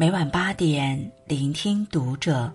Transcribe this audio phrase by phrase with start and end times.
[0.00, 2.52] 每晚八点，聆听读者。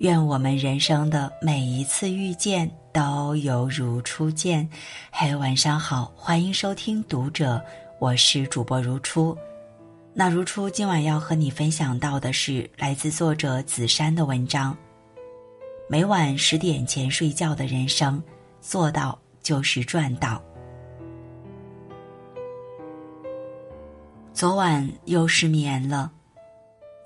[0.00, 4.68] 愿我们人生的每一次遇见都犹如初见。
[5.10, 7.58] 嘿，晚上好，欢迎收听读者，
[7.98, 9.34] 我是主播如初。
[10.12, 14.76] 那如初今晚要和你分享到的是来自作者子珊的文章。
[15.88, 18.22] 每晚十点前睡觉的人生，
[18.60, 20.42] 做到就是赚到。
[24.34, 26.12] 昨晚又失眠了。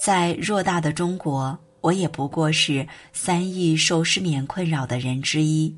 [0.04, 5.74] 在偌大的中国，我也不过是三亿受失眠困扰的人之一。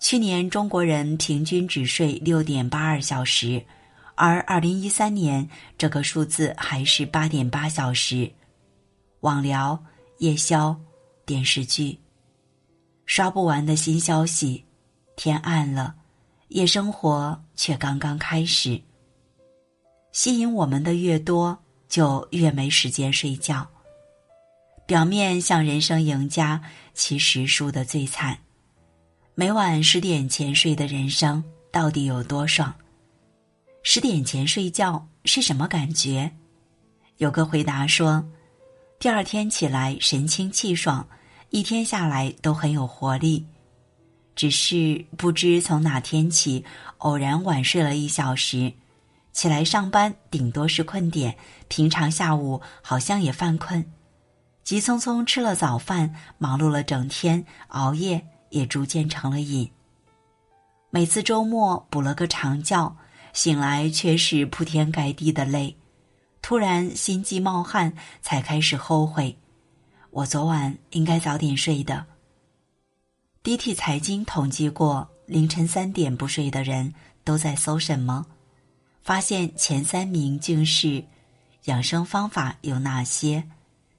[0.00, 3.64] 去年中国人平均只睡六点八二小时，
[4.16, 5.48] 而二零一三年
[5.78, 8.28] 这个数字还是八点八小时。
[9.20, 9.80] 网聊、
[10.18, 10.76] 夜宵、
[11.24, 12.00] 电视剧，
[13.06, 14.64] 刷不完的新消息。
[15.14, 15.94] 天暗了，
[16.48, 18.82] 夜生活却刚刚开始。
[20.10, 21.56] 吸引我们的越多。
[21.90, 23.68] 就越没时间睡觉。
[24.86, 26.62] 表面像人生赢家，
[26.94, 28.38] 其实输得最惨。
[29.34, 32.74] 每晚十点前睡的人生到底有多爽？
[33.82, 36.30] 十点前睡觉是什么感觉？
[37.18, 38.24] 有个回答说，
[38.98, 41.06] 第二天起来神清气爽，
[41.50, 43.46] 一天下来都很有活力。
[44.34, 46.64] 只是不知从哪天起，
[46.98, 48.72] 偶然晚睡了一小时。
[49.32, 51.36] 起来上班顶多是困点，
[51.68, 53.84] 平常下午好像也犯困，
[54.64, 59.70] 急匆匆吃了早饭，忙碌了整天，熬夜也逐渐成了瘾。
[60.90, 62.96] 每次周末补了个长觉，
[63.32, 65.76] 醒来却是铺天盖地的累，
[66.42, 69.38] 突然心悸冒汗，才开始后悔，
[70.10, 72.04] 我昨晚应该早点睡的。
[73.44, 76.92] D T 财经统计过，凌晨三点不睡的人
[77.22, 78.26] 都在搜什么？
[79.10, 81.02] 发现前三名竟是：
[81.64, 83.42] 养生方法有哪些？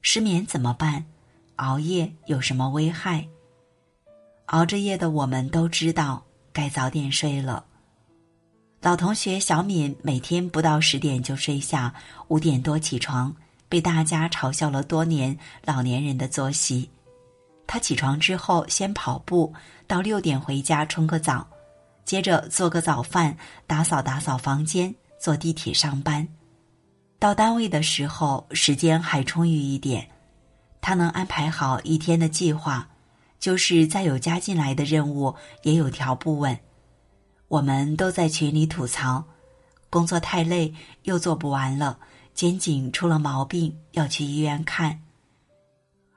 [0.02, 1.03] 失眠怎么办？
[1.58, 3.28] 熬夜有什么危害？
[4.46, 7.66] 熬着夜的我们都知道该早点睡了。
[8.80, 11.94] 老同学小敏每天不到十点就睡下，
[12.30, 13.35] 五点多起床，
[13.68, 16.90] 被大家嘲笑了多年老年人的作息。
[17.68, 19.53] 他起床之后先跑步，
[19.85, 21.46] 到六点回家冲个澡。
[22.06, 23.38] 接着做个早饭，
[23.68, 26.28] 打扫打扫房间，坐地铁上班。
[27.20, 30.09] 到单位的时候，时间还充裕一点，
[30.82, 32.88] 他能安排好一天的计划。
[33.40, 35.34] 就是再有加进来的任务，
[35.64, 36.56] 也有条不紊。
[37.48, 39.24] 我们都在群里吐槽，
[39.90, 40.72] 工作太累，
[41.04, 41.98] 又做不完了，
[42.36, 45.02] 肩颈出了毛病，要去医院看。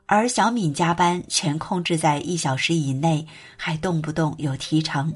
[0.04, 3.26] 而小敏加班全控制在一小时以内，
[3.56, 5.14] 还动不动有提成。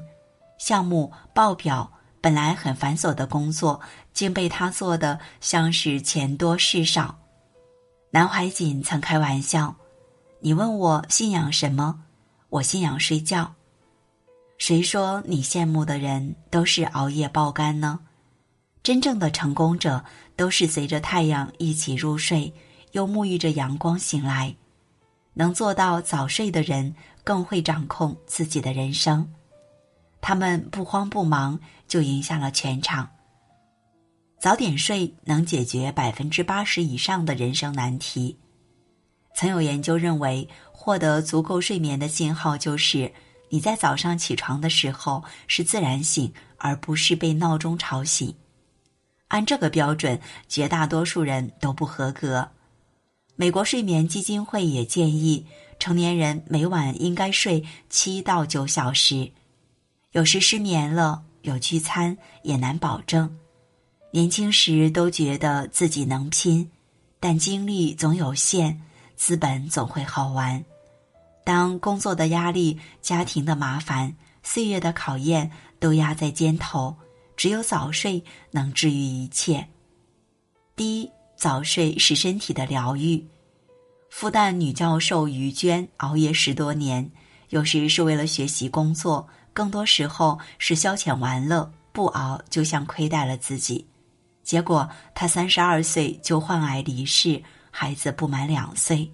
[0.57, 3.79] 项目报表本来很繁琐的工作，
[4.13, 7.17] 竟被他做的像是钱多事少。
[8.11, 9.75] 南怀瑾曾开玩笑
[10.41, 12.01] ：“你问我信仰什么？
[12.49, 13.53] 我信仰睡觉。”
[14.57, 17.99] 谁说你羡慕的人都是熬夜爆肝呢？
[18.83, 20.03] 真正的成功者
[20.35, 22.53] 都是随着太阳一起入睡，
[22.91, 24.53] 又沐浴着阳光醒来。
[25.33, 26.93] 能做到早睡的人，
[27.23, 29.25] 更会掌控自己的人生。
[30.21, 33.09] 他们不慌不忙就赢下了全场。
[34.39, 38.37] 早点睡能解决百分之八十以上的人生难题。
[39.35, 43.11] 曾有研究认为，获得足够睡眠的信号就是
[43.49, 48.33] 你在早上起床的时候是自然醒，而不是被闹钟吵醒。
[49.27, 52.49] 按这个标准，绝大多数人都不合格。
[53.35, 55.45] 美国睡眠基金会也建议，
[55.79, 59.31] 成年人每晚应该睡七到九小时。
[60.11, 63.29] 有时失眠了，有聚餐也难保证。
[64.11, 66.67] 年轻时都觉得自己能拼，
[67.19, 68.81] 但精力总有限，
[69.15, 70.65] 资本总会耗完。
[71.43, 76.95] 当工作的压力、家庭的麻烦、岁月的考验都压在肩头，
[77.37, 79.67] 只有早睡能治愈一切。
[80.75, 83.23] 第一，早睡是身体的疗愈。
[84.09, 87.11] 复旦女教授于娟熬夜十多年，
[87.49, 89.27] 有时是为了学习工作。
[89.53, 93.85] 更多时候是消遣玩乐，不熬就像亏待了自己。
[94.43, 99.09] 结果他三十二岁就患癌离世，孩子不满两岁。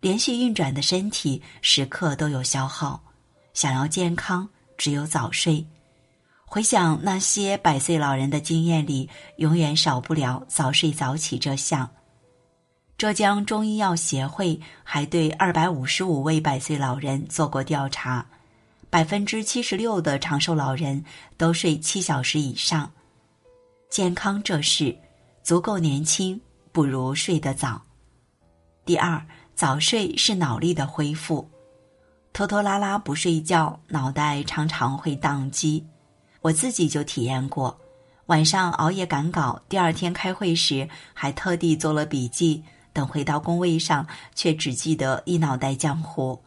[0.00, 3.02] 连续运转的身体时刻都有消耗，
[3.52, 5.64] 想要健康，只有早睡。
[6.44, 9.08] 回想那些百岁老人的经验里，
[9.38, 11.88] 永远少不了早睡早起这项。
[12.96, 18.24] 浙江中医药协会还对二百五十五位百岁老人做过调查。
[18.94, 21.04] 百分之七十六的长寿老人
[21.36, 22.88] 都睡七小时以上。
[23.90, 24.96] 健康这事，
[25.42, 27.82] 足够年轻不如睡得早。
[28.84, 29.20] 第二，
[29.52, 31.44] 早睡是脑力的恢复。
[32.32, 35.84] 拖拖拉拉不睡觉，脑袋常常会宕机。
[36.40, 37.76] 我自己就体验过，
[38.26, 42.62] 晚上熬夜赶稿，第二天开会时还特地做了笔记，
[42.92, 44.06] 等回到工位上，
[44.36, 46.40] 却只记得一脑袋浆糊。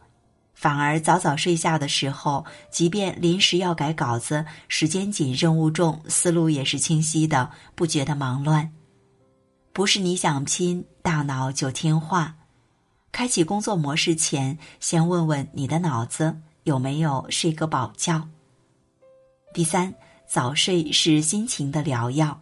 [0.58, 8.72] 反而早早睡下的时候，即便临时要改稿子，时间紧、任务重，思路也是清晰的，不觉得忙乱。
[9.72, 12.34] 不是你想拼，大脑就听话。
[13.12, 18.26] 开启工作模式前，先问问你的脑子有没有睡个饱觉。
[19.54, 19.94] 第三，
[20.26, 22.40] 早睡是心情的良药。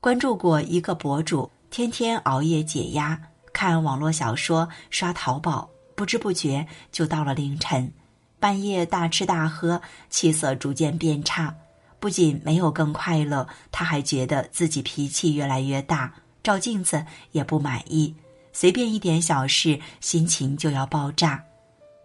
[0.00, 3.20] 关注过一个博主，天天熬夜解压，
[3.52, 7.92] 看网络小说，刷淘宝，不知不觉就到了凌晨，
[8.38, 11.56] 半夜大吃大喝，气色逐渐变差。
[11.98, 16.12] 不仅没有更快乐，他还觉得自己脾气越来越大，
[16.42, 18.14] 照镜子也不满意。
[18.52, 21.42] 随便一点小事，心情就要爆炸。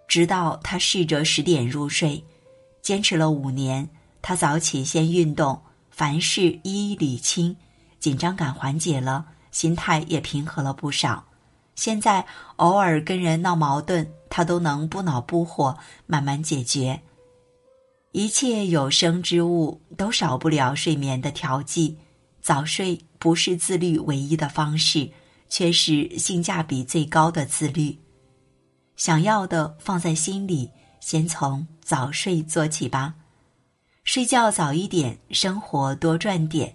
[0.07, 2.23] 直到他试着十点入睡，
[2.81, 3.87] 坚持了五年。
[4.21, 7.55] 他早起先运动，凡事一一理清，
[7.99, 11.23] 紧张感缓解了，心态也平和了不少。
[11.75, 12.25] 现在
[12.57, 17.01] 偶尔跟人闹矛盾，他都能不恼不火，慢慢解决。
[18.11, 21.97] 一切有生之物都少不了睡眠的调剂，
[22.41, 25.11] 早睡不是自律唯一的方式。
[25.51, 27.99] 却是性价比最高的自律。
[28.95, 30.71] 想要的放在心里，
[31.01, 33.13] 先从早睡做起吧。
[34.05, 36.73] 睡觉早一点，生活多赚点。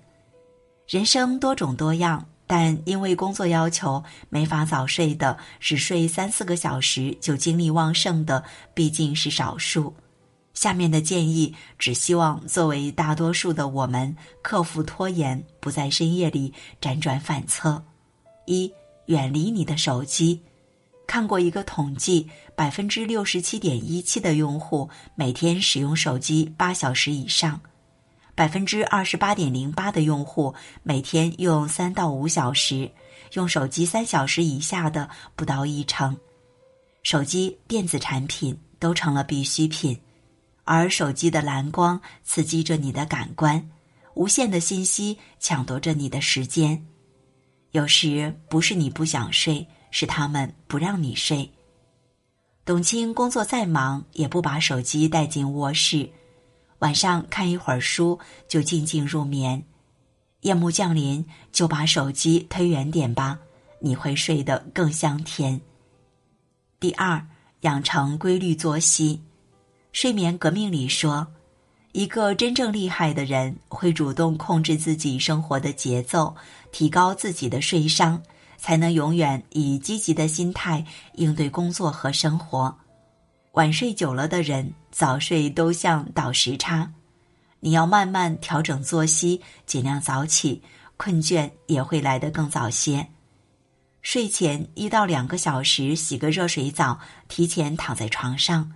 [0.87, 9.95] 人生多种多样，但因为工作要求没法早睡的，只睡三四个小时就精力旺盛的，毕竟是少数。
[10.55, 17.85] 下面的建议，只希望作为大多数的我们，克服拖延，不在深夜里辗转反侧。
[18.47, 18.73] 一
[19.07, 20.41] 远离你的手机。
[21.07, 27.61] 看过一个统计，百分之六十七点一七的用户每天使用手机八小时以上，
[28.37, 32.89] 百分之二十八点零八的用户每天用三到五小时，
[33.33, 36.15] 用手机三小时以下的不到一成。
[37.03, 39.99] 手机、电子产品都成了必需品，
[40.65, 43.71] 而手机的蓝光刺激着你的感官，
[44.13, 46.87] 无限的信息抢夺着你的时间。
[47.71, 51.51] 有时不是你不想睡，是他们不让你睡。
[52.67, 56.11] 董卿工作再忙，也不把手机带进卧室，
[56.81, 58.19] 晚上看一会儿书
[58.49, 59.63] 就静静入眠。
[60.41, 63.39] 夜幕降临，就把手机推远点吧，
[63.81, 65.61] 你会睡得更香甜。
[66.79, 67.27] 第二，
[67.61, 69.23] 养成规律作息。
[69.93, 71.27] 睡眠革命里说。
[71.93, 76.37] 一个真正厉害的人会主动控制自己生活的节奏，
[76.71, 78.23] 提高自己的睡商，
[78.59, 80.85] 才能永远以积极的心态
[81.15, 82.77] 应对工作和生活。
[83.57, 86.93] 晚睡久了的人，早睡都像倒时差。
[87.61, 90.63] 你要慢慢调整作息，尽量早起，
[90.99, 93.09] 困倦也会来得更早些。
[94.03, 98.71] 睡前一到两个小时洗个热水澡，提前躺在床上。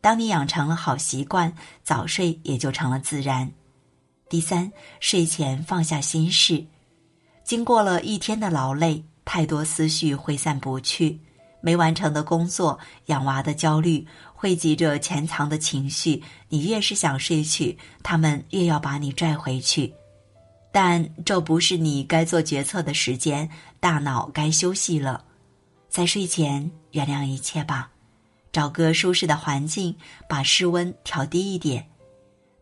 [0.00, 3.52] 当你养成了好习惯，早睡也就成了自然。
[4.28, 6.66] 第三，睡前放下心事。
[7.44, 11.20] 经过了一天的劳累，太多思绪挥散不去，
[11.60, 19.92] 没完成的工作、养娃的焦虑、汇集着潜藏的情绪，你越是想睡去，他们越要把你拽回去。
[20.72, 23.48] 但这不是你该做决策的时间，
[23.80, 25.24] 大脑该休息了。
[25.88, 27.90] 在睡前，原谅一切吧。
[28.52, 29.96] 找个舒适的环境，
[30.28, 31.86] 把室温调低一点，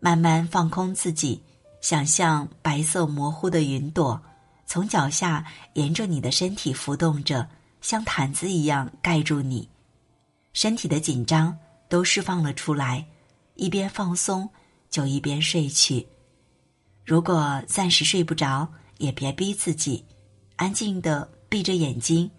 [0.00, 1.42] 慢慢放空自己，
[1.80, 4.20] 想象白色模糊的云朵
[4.66, 7.48] 从脚下沿着你的身体浮动着，
[7.84, 9.68] 像毯子一样盖住你，
[10.54, 11.54] 身体的紧张
[11.86, 13.06] 都释放了出来，
[13.56, 14.48] 一边放松
[14.88, 16.06] 就一边睡去。
[17.04, 20.02] 如果暂时睡不着，也别逼自己，
[20.56, 22.30] 安静的闭着眼睛，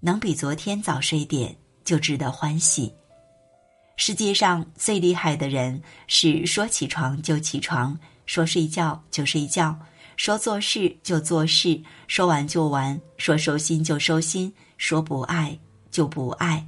[0.00, 1.56] 能比昨天早睡点。
[1.84, 2.90] 就值得欢喜。
[3.96, 9.78] 世界上最厉害的人是说起床就起床，说睡觉就睡觉，
[10.16, 15.58] 说做事就做事，说完就完，说收心就收心，说不爱
[15.90, 16.66] 就不爱。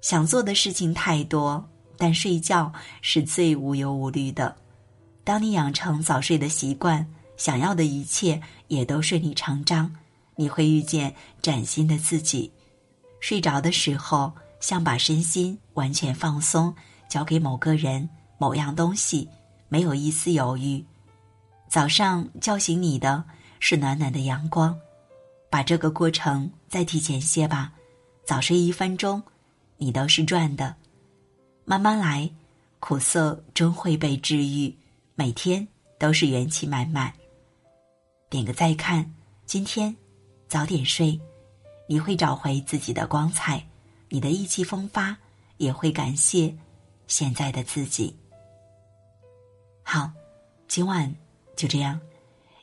[0.00, 4.54] 想做的事情太多，但睡觉是最无忧无虑的。
[5.22, 9.90] 当你养成早睡的习惯，想要的一切也都顺理成章，
[10.36, 12.52] 你会遇见崭新的自己。
[13.20, 16.74] 睡着的时候，像把身心完全放松，
[17.08, 19.26] 交给某个人、某样东西，
[19.68, 20.84] 没有一丝犹豫。
[21.74, 23.24] 早上叫醒你的
[23.58, 24.78] 是暖暖的阳光，
[25.50, 27.72] 把这个过程再提前些吧，
[28.24, 29.20] 早睡一分钟，
[29.76, 30.72] 你都是赚的。
[31.64, 32.30] 慢慢来，
[32.78, 34.72] 苦涩终会被治愈，
[35.16, 35.66] 每天
[35.98, 37.12] 都是元气满满。
[38.30, 39.12] 点个再看，
[39.44, 39.96] 今天
[40.46, 41.20] 早点睡，
[41.88, 43.60] 你会找回自己的光彩，
[44.08, 45.16] 你的意气风发，
[45.56, 46.56] 也会感谢
[47.08, 48.16] 现在的自己。
[49.82, 50.08] 好，
[50.68, 51.12] 今晚
[51.56, 52.00] 就这样，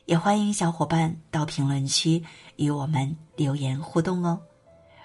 [0.04, 2.22] 也欢迎小伙伴到评论区
[2.56, 4.40] 与我们留言互动哦。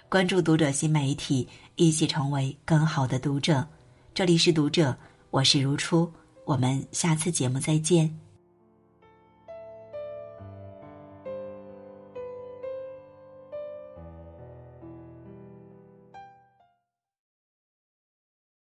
[0.10, 3.68] 关注读者新媒体，一起成为更好的读者。
[4.14, 4.96] 这里是读者，
[5.30, 6.12] 我是如初，
[6.46, 8.27] 我们下次节目再见。